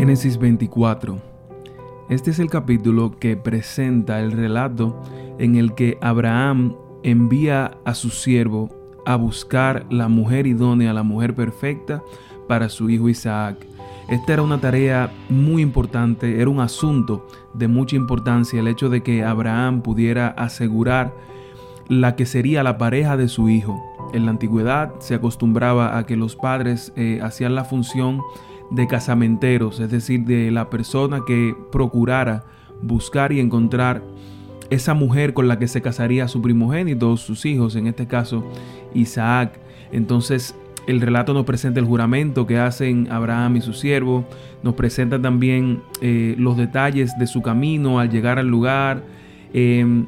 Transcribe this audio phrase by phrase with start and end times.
[0.00, 1.18] Génesis 24.
[2.08, 4.98] Este es el capítulo que presenta el relato
[5.38, 8.70] en el que Abraham envía a su siervo
[9.04, 12.02] a buscar la mujer idónea, la mujer perfecta
[12.48, 13.58] para su hijo Isaac.
[14.08, 19.02] Esta era una tarea muy importante, era un asunto de mucha importancia el hecho de
[19.02, 21.14] que Abraham pudiera asegurar
[21.88, 23.78] la que sería la pareja de su hijo.
[24.14, 28.22] En la antigüedad se acostumbraba a que los padres eh, hacían la función
[28.70, 32.44] de casamenteros, es decir, de la persona que procurara
[32.82, 34.02] buscar y encontrar
[34.70, 38.44] esa mujer con la que se casaría su primogénito, sus hijos, en este caso
[38.94, 39.58] Isaac.
[39.92, 40.54] Entonces
[40.86, 44.24] el relato nos presenta el juramento que hacen Abraham y su siervo,
[44.62, 49.02] nos presenta también eh, los detalles de su camino al llegar al lugar,
[49.52, 50.06] em,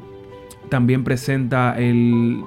[0.69, 2.41] también presenta el,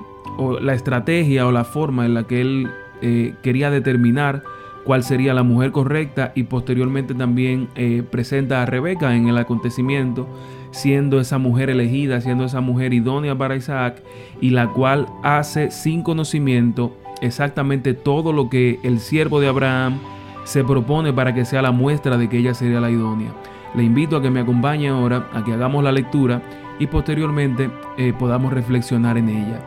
[0.60, 2.68] la estrategia o la forma en la que él
[3.02, 4.42] eh, quería determinar
[4.86, 10.28] cuál sería la mujer correcta y posteriormente también eh, presenta a Rebeca en el acontecimiento,
[10.70, 14.00] siendo esa mujer elegida, siendo esa mujer idónea para Isaac
[14.40, 19.98] y la cual hace sin conocimiento exactamente todo lo que el siervo de Abraham
[20.44, 23.32] se propone para que sea la muestra de que ella sería la idónea.
[23.74, 26.40] Le invito a que me acompañe ahora, a que hagamos la lectura
[26.78, 29.60] y posteriormente eh, podamos reflexionar en ella.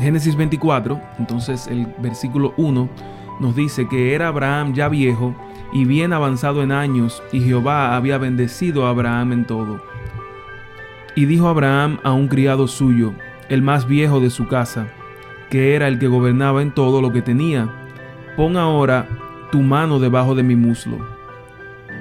[0.00, 2.88] Génesis 24, entonces el versículo 1
[3.40, 5.34] nos dice que era Abraham ya viejo
[5.72, 9.80] y bien avanzado en años, y Jehová había bendecido a Abraham en todo.
[11.14, 13.12] Y dijo Abraham a un criado suyo,
[13.48, 14.88] el más viejo de su casa,
[15.48, 17.68] que era el que gobernaba en todo lo que tenía,
[18.36, 19.08] pon ahora
[19.50, 20.98] tu mano debajo de mi muslo,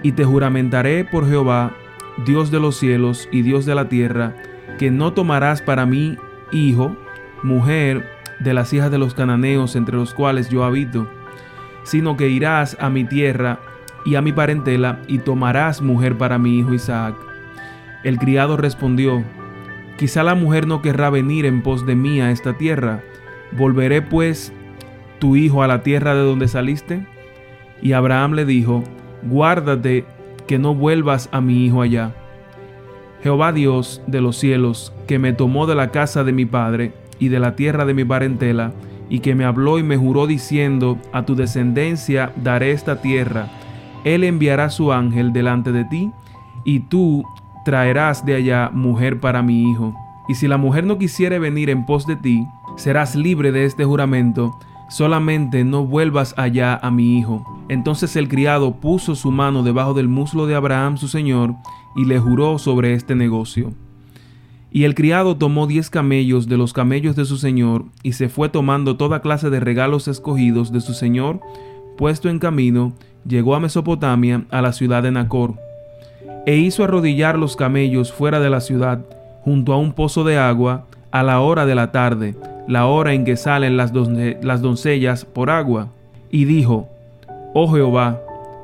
[0.04, 1.74] y te juramentaré por Jehová,
[2.26, 4.36] Dios de los cielos y Dios de la tierra,
[4.78, 6.18] que no tomarás para mí
[6.52, 6.96] hijo,
[7.44, 11.08] mujer, de las hijas de los cananeos entre los cuales yo habito,
[11.90, 13.58] sino que irás a mi tierra
[14.06, 17.16] y a mi parentela y tomarás mujer para mi hijo Isaac.
[18.04, 19.24] El criado respondió,
[19.98, 23.02] Quizá la mujer no querrá venir en pos de mí a esta tierra.
[23.54, 24.54] ¿Volveré pues
[25.18, 27.08] tu hijo a la tierra de donde saliste?
[27.82, 28.84] Y Abraham le dijo,
[29.24, 30.06] Guárdate
[30.46, 32.14] que no vuelvas a mi hijo allá.
[33.24, 37.30] Jehová Dios de los cielos, que me tomó de la casa de mi padre y
[37.30, 38.74] de la tierra de mi parentela,
[39.10, 43.50] y que me habló y me juró diciendo, a tu descendencia daré esta tierra,
[44.04, 46.12] él enviará su ángel delante de ti,
[46.64, 47.24] y tú
[47.66, 49.96] traerás de allá mujer para mi hijo.
[50.28, 52.48] Y si la mujer no quisiere venir en pos de ti,
[52.78, 54.58] serás libre de este juramento,
[54.90, 57.46] solamente no vuelvas allá a mi hijo.
[57.68, 61.56] Entonces el criado puso su mano debajo del muslo de Abraham su señor,
[61.96, 63.74] y le juró sobre este negocio.
[64.72, 68.50] Y el criado tomó diez camellos de los camellos de su señor, y se fue
[68.50, 71.40] tomando toda clase de regalos escogidos de su señor,
[71.98, 72.94] puesto en camino,
[73.28, 75.56] llegó a Mesopotamia, a la ciudad de Nacor,
[76.46, 79.00] e hizo arrodillar los camellos fuera de la ciudad,
[79.42, 82.36] junto a un pozo de agua, a la hora de la tarde,
[82.68, 83.92] la hora en que salen las,
[84.42, 85.90] las doncellas por agua,
[86.30, 86.88] y dijo,
[87.54, 88.22] Oh Jehová,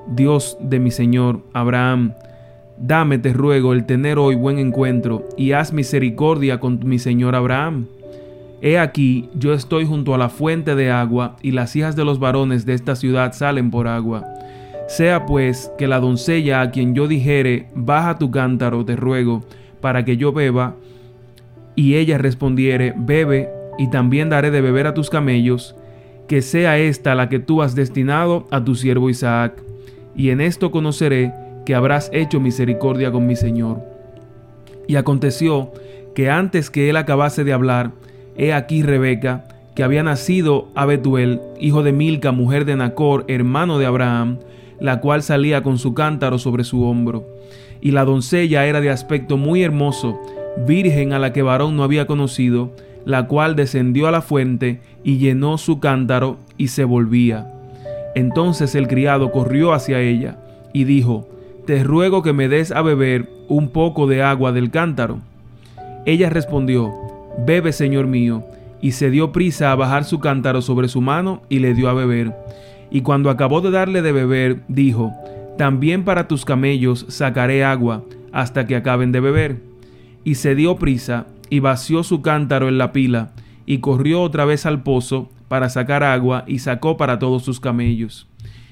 [0.08, 2.14] Dios de mi señor Abraham,
[2.78, 7.88] Dame, te ruego, el tener hoy buen encuentro, y haz misericordia con mi señor Abraham.
[8.62, 12.19] He aquí, yo estoy junto a la fuente de agua, y las hijas de los
[12.19, 14.25] varones de esta ciudad salen por agua.
[14.88, 19.46] Sea pues que la doncella a quien yo dijere, baja tu cántaro, te ruego,
[19.80, 20.75] para que yo beba,
[21.75, 25.75] y ella respondiere, bebe, y también daré de beber a tus camellos,
[26.28, 29.62] que sea esta la que tú has destinado a tu siervo Isaac.
[30.16, 31.34] Y en esto conoceré
[31.66, 33.81] que habrás hecho misericordia con mi Señor.
[34.88, 35.72] Y aconteció
[36.14, 37.92] que antes que él acabase de hablar,
[38.38, 39.46] he aquí Rebeca,
[39.76, 44.40] que había nacido a Betuel, hijo de Milca, mujer de Nacor, hermano de Abraham,
[44.80, 47.26] la cual salía con su cántaro sobre su hombro.
[47.82, 50.20] Y la doncella era de aspecto muy hermoso,
[50.66, 52.72] virgen a la que varón no había conocido,
[53.03, 57.52] la cual descendió a la fuente y llenó su cántaro y se volvía.
[58.16, 60.38] Entonces el criado corrió hacia ella
[60.73, 61.28] y dijo,
[61.66, 65.20] te ruego que me des a beber un poco de agua del cántaro.
[66.06, 66.94] Ella respondió,
[67.46, 68.44] Bebe, señor mío,
[68.82, 71.94] y se dio prisa a bajar su cántaro sobre su mano y le dio a
[71.94, 72.35] beber.
[72.91, 75.12] Y cuando acabó de darle de beber, dijo,
[75.58, 79.62] También para tus camellos sacaré agua hasta que acaben de beber.
[80.23, 83.32] Y se dio prisa y vació su cántaro en la pila,
[83.66, 88.28] y corrió otra vez al pozo para sacar agua y sacó para todos sus camellos.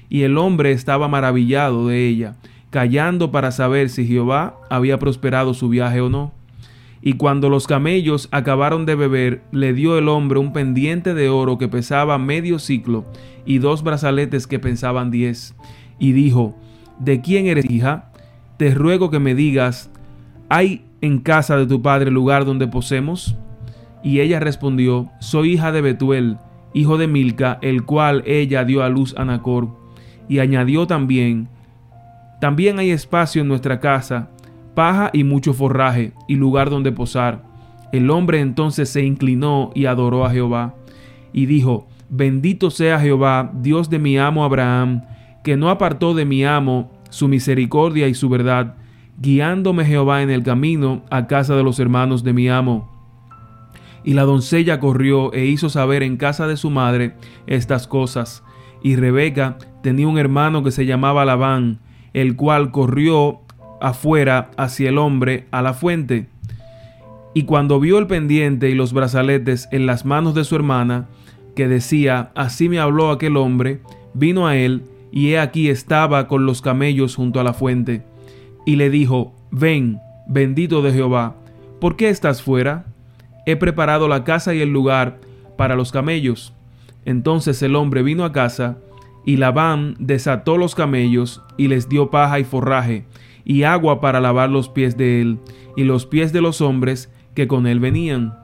[0.08, 2.36] Y el hombre estaba maravillado de ella,
[2.74, 6.32] callando para saber si Jehová había prosperado su viaje o no.
[7.02, 11.56] Y cuando los camellos acabaron de beber, le dio el hombre un pendiente de oro
[11.56, 13.04] que pesaba medio ciclo
[13.46, 15.54] y dos brazaletes que pensaban diez.
[16.00, 16.56] Y dijo,
[16.98, 18.10] ¿de quién eres hija?
[18.56, 19.88] Te ruego que me digas,
[20.48, 23.36] ¿hay en casa de tu padre lugar donde posemos?
[24.02, 26.38] Y ella respondió, soy hija de Betuel,
[26.72, 29.68] hijo de Milca, el cual ella dio a luz a Nacor.
[30.28, 31.53] Y añadió también,
[32.40, 34.30] también hay espacio en nuestra casa,
[34.74, 37.42] paja y mucho forraje, y lugar donde posar.
[37.92, 40.74] El hombre entonces se inclinó y adoró a Jehová,
[41.32, 45.02] y dijo, Bendito sea Jehová, Dios de mi amo Abraham,
[45.42, 48.74] que no apartó de mi amo su misericordia y su verdad,
[49.18, 52.90] guiándome Jehová en el camino a casa de los hermanos de mi amo.
[54.04, 57.14] Y la doncella corrió e hizo saber en casa de su madre
[57.46, 58.42] estas cosas.
[58.82, 61.80] Y Rebeca tenía un hermano que se llamaba Labán,
[62.14, 63.40] el cual corrió
[63.80, 66.26] afuera hacia el hombre a la fuente.
[67.34, 71.08] Y cuando vio el pendiente y los brazaletes en las manos de su hermana,
[71.54, 73.80] que decía, así me habló aquel hombre,
[74.14, 78.02] vino a él, y he aquí estaba con los camellos junto a la fuente.
[78.64, 81.36] Y le dijo, ven, bendito de Jehová,
[81.80, 82.86] ¿por qué estás fuera?
[83.46, 85.18] He preparado la casa y el lugar
[85.56, 86.54] para los camellos.
[87.04, 88.78] Entonces el hombre vino a casa,
[89.24, 93.04] y Labán desató los camellos, y les dio paja y forraje,
[93.44, 95.38] y agua para lavar los pies de él,
[95.76, 98.34] y los pies de los hombres que con él venían.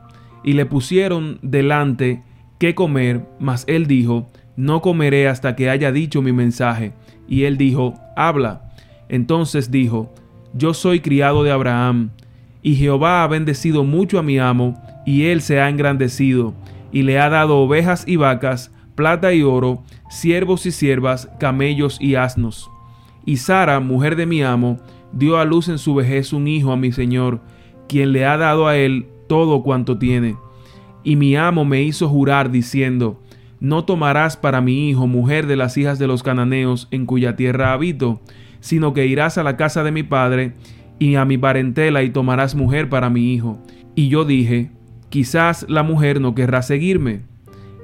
[0.43, 2.23] Y le pusieron delante
[2.59, 6.93] qué comer, mas él dijo, no comeré hasta que haya dicho mi mensaje.
[7.29, 8.73] Y él dijo, habla.
[9.09, 10.12] Entonces dijo,
[10.55, 12.11] yo soy criado de Abraham,
[12.62, 16.55] y Jehová ha bendecido mucho a mi amo, y él se ha engrandecido,
[16.93, 22.17] y le ha dado ovejas y vacas, plata y oro, siervos y siervas, camellos y
[22.17, 22.70] asnos.
[23.25, 24.79] Y Sara, mujer de mi amo,
[25.11, 27.41] dio a luz en su vejez un hijo a mi señor,
[27.88, 30.37] quien le ha dado a él todo cuanto tiene.
[31.02, 33.23] Y mi amo me hizo jurar diciendo,
[33.58, 37.73] No tomarás para mi hijo mujer de las hijas de los cananeos en cuya tierra
[37.73, 38.20] habito,
[38.61, 40.52] sino que irás a la casa de mi padre
[40.99, 43.62] y a mi parentela y tomarás mujer para mi hijo.
[43.94, 44.73] Y yo dije,
[45.08, 47.23] Quizás la mujer no querrá seguirme.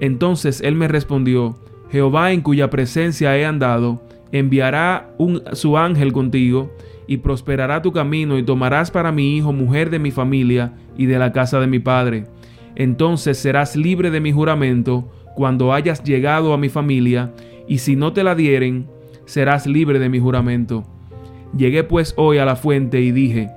[0.00, 1.56] Entonces él me respondió,
[1.90, 4.02] Jehová en cuya presencia he andado,
[4.32, 6.72] enviará un, su ángel contigo,
[7.08, 11.18] y prosperará tu camino, y tomarás para mi hijo mujer de mi familia y de
[11.18, 12.26] la casa de mi padre
[12.76, 17.32] entonces serás libre de mi juramento cuando hayas llegado a mi familia,
[17.66, 18.86] y si no te la dieren,
[19.24, 20.84] serás libre de mi juramento.
[21.56, 23.50] Llegué pues hoy a la fuente y dije,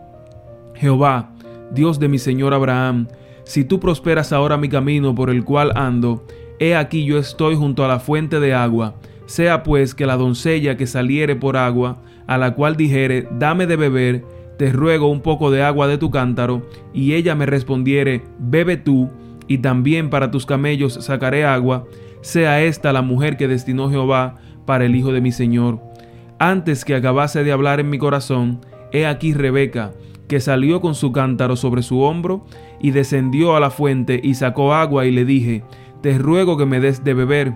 [0.75, 1.33] Jehová,
[1.71, 3.07] Dios de mi Señor Abraham,
[3.49, 6.23] si tú prosperas ahora mi camino por el cual ando,
[6.59, 8.93] he aquí yo estoy junto a la fuente de agua,
[9.25, 13.75] sea pues que la doncella que saliere por agua, a la cual dijere, dame de
[13.75, 14.23] beber,
[14.59, 19.09] te ruego un poco de agua de tu cántaro, y ella me respondiere, bebe tú,
[19.47, 21.85] y también para tus camellos sacaré agua,
[22.21, 24.35] sea esta la mujer que destinó Jehová
[24.67, 25.79] para el hijo de mi Señor.
[26.37, 28.61] Antes que acabase de hablar en mi corazón,
[28.91, 29.91] he aquí Rebeca,
[30.29, 32.45] que salió con su cántaro sobre su hombro,
[32.79, 35.63] y descendió a la fuente y sacó agua, y le dije,
[36.01, 37.55] te ruego que me des de beber.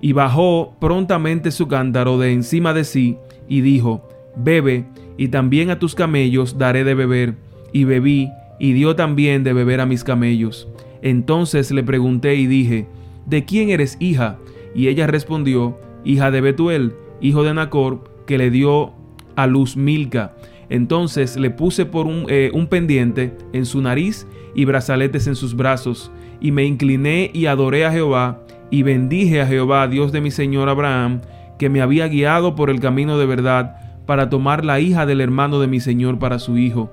[0.00, 3.16] Y bajó prontamente su cántaro de encima de sí,
[3.48, 4.84] y dijo, bebe,
[5.16, 7.34] y también a tus camellos daré de beber.
[7.72, 10.68] Y bebí, y dio también de beber a mis camellos.
[11.00, 12.86] Entonces le pregunté y dije,
[13.24, 14.36] ¿de quién eres hija?
[14.74, 18.92] Y ella respondió, hija de Betuel, hijo de Nacor, que le dio
[19.34, 20.34] a luz Milca.
[20.68, 25.54] Entonces le puse por un, eh, un pendiente en su nariz y brazaletes en sus
[25.54, 30.30] brazos, y me incliné y adoré a Jehová, y bendije a Jehová, Dios de mi
[30.30, 31.20] señor Abraham,
[31.58, 35.60] que me había guiado por el camino de verdad, para tomar la hija del hermano
[35.60, 36.90] de mi Señor para su hijo.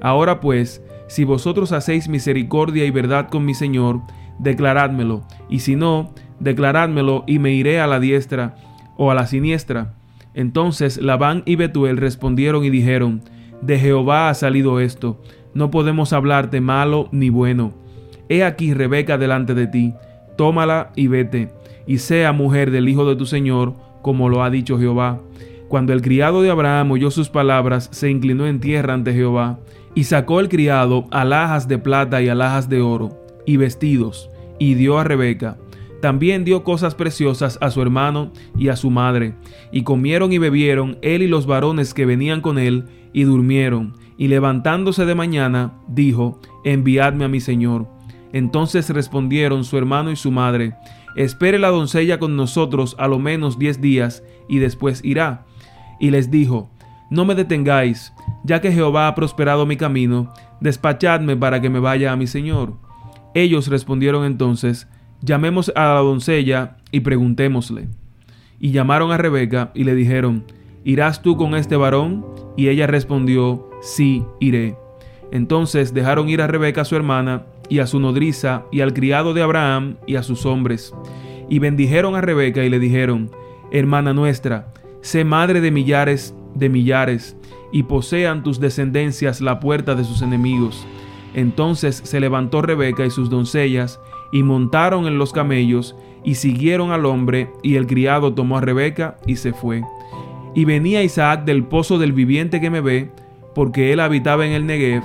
[0.00, 4.00] Ahora pues, si vosotros hacéis misericordia y verdad con mi Señor,
[4.38, 8.56] declarádmelo, y si no, declarádmelo y me iré a la diestra
[8.96, 9.94] o a la siniestra.
[10.36, 13.22] Entonces Labán y Betuel respondieron y dijeron,
[13.62, 15.20] De Jehová ha salido esto,
[15.54, 17.72] no podemos hablarte malo ni bueno.
[18.28, 19.94] He aquí Rebeca delante de ti,
[20.36, 21.48] tómala y vete,
[21.86, 25.20] y sea mujer del hijo de tu Señor, como lo ha dicho Jehová.
[25.68, 29.58] Cuando el criado de Abraham oyó sus palabras, se inclinó en tierra ante Jehová,
[29.94, 34.98] y sacó el criado alhajas de plata y alhajas de oro, y vestidos, y dio
[34.98, 35.56] a Rebeca.
[36.00, 39.34] También dio cosas preciosas a su hermano y a su madre,
[39.72, 44.28] y comieron y bebieron él y los varones que venían con él, y durmieron, y
[44.28, 47.88] levantándose de mañana, dijo, enviadme a mi señor.
[48.32, 50.74] Entonces respondieron su hermano y su madre,
[51.16, 55.46] espere la doncella con nosotros a lo menos diez días, y después irá
[55.98, 56.70] y les dijo,
[57.10, 58.12] No me detengáis,
[58.44, 62.74] ya que Jehová ha prosperado mi camino, despachadme para que me vaya a mi señor.
[63.34, 64.88] Ellos respondieron entonces,
[65.22, 67.88] Llamemos a la doncella y preguntémosle.
[68.58, 70.44] Y llamaron a Rebeca y le dijeron,
[70.84, 72.24] ¿irás tú con este varón?
[72.56, 74.76] Y ella respondió, sí, iré.
[75.32, 79.42] Entonces dejaron ir a Rebeca su hermana, y a su nodriza, y al criado de
[79.42, 80.94] Abraham, y a sus hombres.
[81.48, 83.30] Y bendijeron a Rebeca y le dijeron,
[83.70, 84.68] Hermana nuestra,
[85.00, 87.36] sé madre de millares de millares,
[87.72, 90.86] y posean tus descendencias la puerta de sus enemigos.
[91.34, 94.00] Entonces se levantó Rebeca y sus doncellas,
[94.32, 99.16] y montaron en los camellos, y siguieron al hombre, y el criado tomó a Rebeca
[99.26, 99.82] y se fue.
[100.54, 103.10] Y venía Isaac del pozo del viviente que me ve,
[103.54, 105.02] porque él habitaba en el Negev,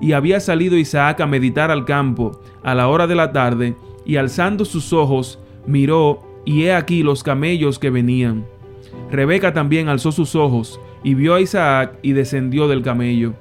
[0.00, 4.16] y había salido Isaac a meditar al campo a la hora de la tarde, y
[4.16, 8.44] alzando sus ojos, miró, y he aquí los camellos que venían.
[9.10, 13.34] Rebeca también alzó sus ojos, y vio a Isaac, y descendió del camello.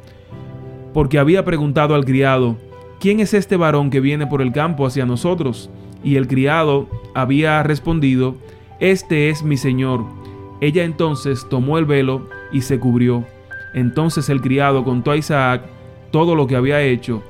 [0.94, 2.58] Porque había preguntado al criado,
[3.00, 5.70] ¿quién es este varón que viene por el campo hacia nosotros?
[6.04, 8.36] Y el criado había respondido,
[8.80, 10.06] Este es mi señor.
[10.62, 13.25] Ella entonces tomó el velo y se cubrió.
[13.74, 15.64] Entonces el criado contó a Isaac
[16.12, 17.22] todo lo que había hecho,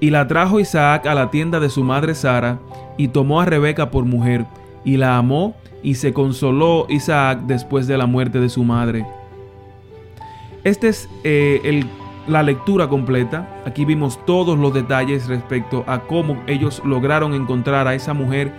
[0.00, 2.58] y la trajo Isaac a la tienda de su madre Sara,
[2.98, 4.44] y tomó a Rebeca por mujer,
[4.84, 9.06] y la amó, y se consoló Isaac después de la muerte de su madre.
[10.62, 11.84] Esta es eh,
[12.26, 13.48] la lectura completa.
[13.66, 18.52] Aquí vimos todos los detalles respecto a cómo ellos lograron encontrar a esa mujer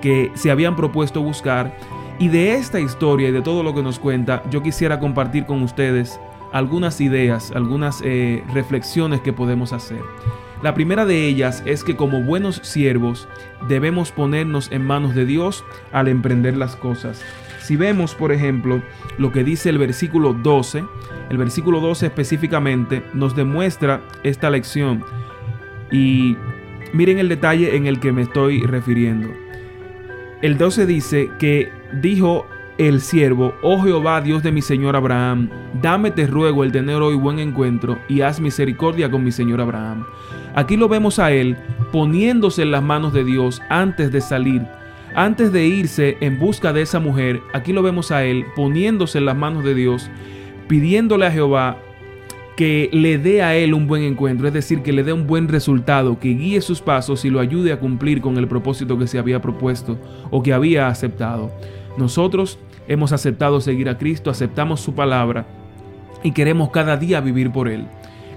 [0.00, 1.76] que se habían propuesto buscar.
[2.18, 5.62] Y de esta historia y de todo lo que nos cuenta, yo quisiera compartir con
[5.62, 6.20] ustedes
[6.52, 10.00] algunas ideas, algunas eh, reflexiones que podemos hacer.
[10.62, 13.28] La primera de ellas es que como buenos siervos
[13.68, 17.22] debemos ponernos en manos de Dios al emprender las cosas.
[17.64, 18.82] Si vemos, por ejemplo,
[19.16, 20.84] lo que dice el versículo 12,
[21.30, 25.02] el versículo 12 específicamente nos demuestra esta lección.
[25.90, 26.36] Y
[26.92, 29.30] miren el detalle en el que me estoy refiriendo.
[30.42, 31.70] El 12 dice que
[32.02, 35.48] dijo el siervo, oh Jehová, Dios de mi señor Abraham,
[35.80, 40.04] dame te ruego el tener hoy buen encuentro y haz misericordia con mi señor Abraham.
[40.54, 41.56] Aquí lo vemos a él
[41.92, 44.66] poniéndose en las manos de Dios antes de salir,
[45.14, 47.40] antes de irse en busca de esa mujer.
[47.52, 50.10] Aquí lo vemos a él poniéndose en las manos de Dios,
[50.68, 51.78] pidiéndole a Jehová
[52.56, 55.48] que le dé a él un buen encuentro, es decir, que le dé un buen
[55.48, 59.18] resultado, que guíe sus pasos y lo ayude a cumplir con el propósito que se
[59.18, 59.98] había propuesto
[60.30, 61.50] o que había aceptado.
[61.96, 65.46] Nosotros hemos aceptado seguir a Cristo, aceptamos su palabra
[66.22, 67.86] y queremos cada día vivir por Él.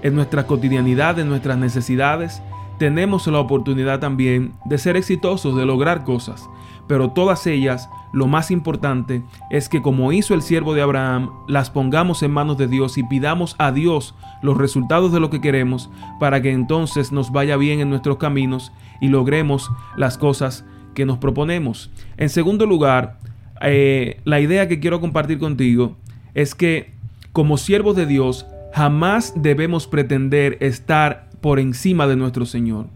[0.02, 2.42] En nuestra cotidianidad, en nuestras necesidades,
[2.78, 6.48] tenemos la oportunidad también de ser exitosos, de lograr cosas.
[6.88, 11.70] Pero todas ellas, lo más importante es que como hizo el siervo de Abraham, las
[11.70, 15.90] pongamos en manos de Dios y pidamos a Dios los resultados de lo que queremos
[16.18, 20.64] para que entonces nos vaya bien en nuestros caminos y logremos las cosas
[20.94, 21.90] que nos proponemos.
[22.16, 23.18] En segundo lugar,
[23.60, 25.96] eh, la idea que quiero compartir contigo
[26.34, 26.92] es que
[27.32, 32.86] como siervos de Dios jamás debemos pretender estar por encima de nuestro Señor.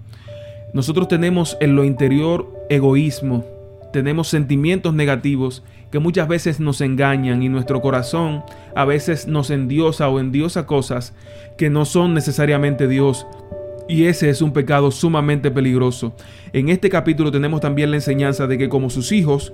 [0.75, 3.45] Nosotros tenemos en lo interior egoísmo,
[3.93, 8.43] tenemos sentimientos negativos que muchas veces nos engañan y nuestro corazón
[8.75, 11.15] a veces nos endiosa o endiosa cosas
[11.59, 13.27] que no son necesariamente Dios.
[13.89, 16.15] Y ese es un pecado sumamente peligroso.
[16.53, 19.53] En este capítulo tenemos también la enseñanza de que como sus hijos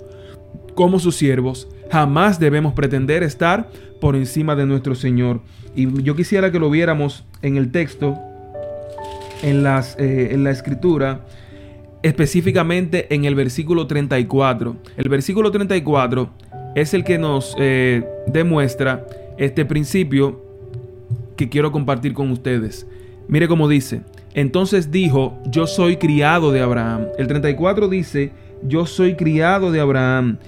[0.78, 3.68] como sus siervos, jamás debemos pretender estar
[4.00, 5.40] por encima de nuestro Señor.
[5.74, 8.16] Y yo quisiera que lo viéramos en el texto,
[9.42, 11.26] en, las, eh, en la escritura,
[12.02, 14.76] específicamente en el versículo 34.
[14.96, 16.30] El versículo 34
[16.74, 20.44] es el que nos eh, demuestra este principio
[21.36, 22.86] que quiero compartir con ustedes.
[23.28, 24.02] Mire cómo dice,
[24.34, 27.06] entonces dijo, yo soy criado de Abraham.
[27.18, 30.38] El 34 dice, yo soy criado de Abraham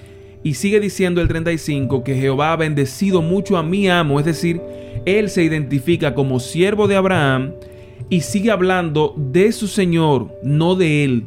[0.43, 4.61] y sigue diciendo el 35 que Jehová ha bendecido mucho a mi amo, es decir,
[5.05, 7.53] él se identifica como siervo de Abraham
[8.09, 11.25] y sigue hablando de su Señor, no de él.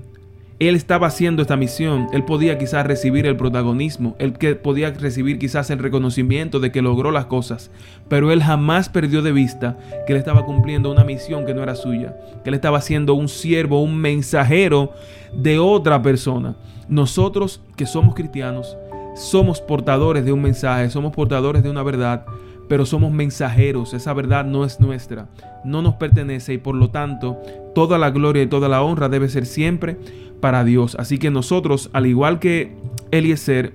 [0.60, 5.38] Él estaba haciendo esta misión, él podía quizás recibir el protagonismo, él que podía recibir
[5.40, 7.72] quizás el reconocimiento de que logró las cosas,
[8.08, 11.74] pero él jamás perdió de vista que él estaba cumpliendo una misión que no era
[11.74, 14.92] suya, que él estaba siendo un siervo, un mensajero
[15.32, 16.54] de otra persona.
[16.88, 18.76] Nosotros que somos cristianos,
[19.16, 22.26] somos portadores de un mensaje, somos portadores de una verdad,
[22.68, 23.92] pero somos mensajeros.
[23.92, 25.26] Esa verdad no es nuestra,
[25.64, 27.38] no nos pertenece y por lo tanto
[27.74, 29.98] toda la gloria y toda la honra debe ser siempre
[30.44, 30.94] para Dios.
[30.98, 32.74] Así que nosotros, al igual que
[33.12, 33.72] Eliezer,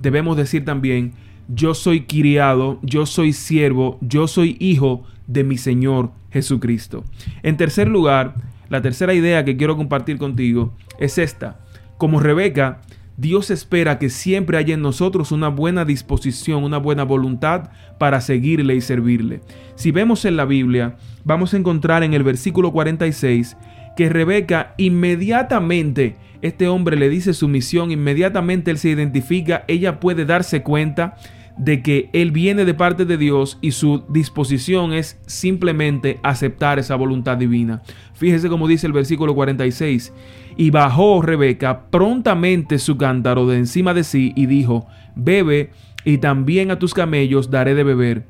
[0.00, 1.12] debemos decir también,
[1.46, 7.04] yo soy criado, yo soy siervo, yo soy hijo de mi Señor Jesucristo.
[7.42, 8.32] En tercer lugar,
[8.70, 11.60] la tercera idea que quiero compartir contigo es esta.
[11.98, 12.80] Como Rebeca,
[13.18, 17.68] Dios espera que siempre haya en nosotros una buena disposición, una buena voluntad
[17.98, 19.42] para seguirle y servirle.
[19.74, 23.58] Si vemos en la Biblia, vamos a encontrar en el versículo 46
[23.96, 30.24] que Rebeca inmediatamente, este hombre le dice su misión, inmediatamente él se identifica, ella puede
[30.24, 31.16] darse cuenta
[31.56, 36.96] de que él viene de parte de Dios y su disposición es simplemente aceptar esa
[36.96, 37.82] voluntad divina.
[38.12, 40.12] Fíjese como dice el versículo 46.
[40.58, 45.70] Y bajó Rebeca prontamente su cántaro de encima de sí y dijo, bebe
[46.04, 48.24] y también a tus camellos daré de beber.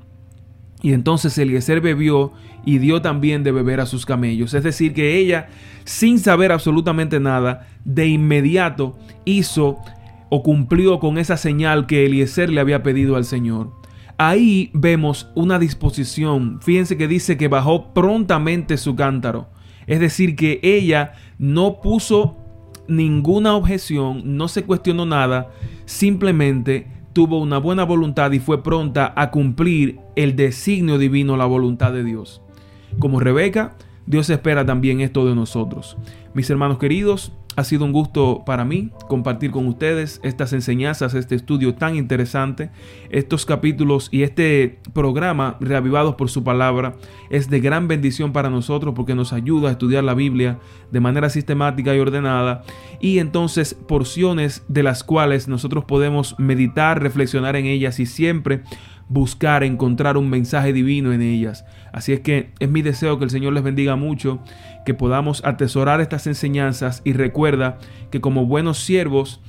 [0.82, 2.32] Y entonces Eliezer bebió
[2.66, 4.52] y dio también de beber a sus camellos.
[4.52, 5.48] Es decir, que ella,
[5.84, 9.78] sin saber absolutamente nada, de inmediato hizo
[10.28, 13.70] o cumplió con esa señal que Eliezer le había pedido al Señor.
[14.18, 16.58] Ahí vemos una disposición.
[16.60, 19.48] Fíjense que dice que bajó prontamente su cántaro.
[19.86, 22.36] Es decir, que ella no puso
[22.88, 25.50] ninguna objeción, no se cuestionó nada,
[25.84, 31.92] simplemente tuvo una buena voluntad y fue pronta a cumplir el designio divino, la voluntad
[31.92, 32.42] de Dios.
[32.98, 33.74] Como Rebeca,
[34.06, 35.96] Dios espera también esto de nosotros.
[36.34, 41.34] Mis hermanos queridos, ha sido un gusto para mí compartir con ustedes estas enseñanzas, este
[41.34, 42.70] estudio tan interesante.
[43.08, 46.96] Estos capítulos y este programa, reavivados por su palabra,
[47.30, 50.58] es de gran bendición para nosotros porque nos ayuda a estudiar la Biblia
[50.92, 52.62] de manera sistemática y ordenada.
[53.00, 58.62] Y entonces porciones de las cuales nosotros podemos meditar, reflexionar en ellas y siempre
[59.08, 61.64] buscar, encontrar un mensaje divino en ellas.
[61.92, 64.40] Así es que es mi deseo que el Señor les bendiga mucho,
[64.84, 67.78] que podamos atesorar estas enseñanzas y recuerda
[68.10, 69.40] que como buenos siervos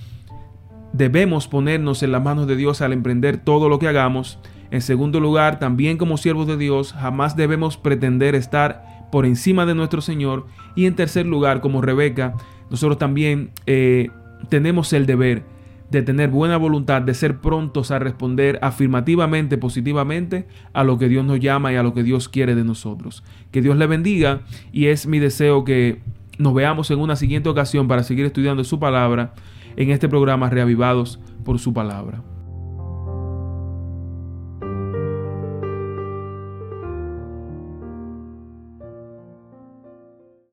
[0.94, 4.40] debemos ponernos en las manos de Dios al emprender todo lo que hagamos.
[4.72, 9.76] En segundo lugar, también como siervos de Dios, jamás debemos pretender estar por encima de
[9.76, 10.46] nuestro Señor.
[10.76, 12.36] Y en tercer lugar, como Rebeca,
[12.70, 14.10] nosotros también eh,
[14.50, 15.44] tenemos el deber
[15.90, 21.26] de tener buena voluntad, de ser prontos a responder afirmativamente, positivamente a lo que Dios
[21.26, 23.24] nos llama y a lo que Dios quiere de nosotros.
[23.52, 26.02] Que Dios le bendiga y es mi deseo que
[26.38, 29.34] nos veamos en una siguiente ocasión para seguir estudiando su palabra
[29.76, 32.22] en este programa Reavivados por su palabra.